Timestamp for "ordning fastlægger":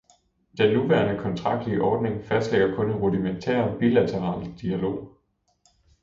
1.81-2.75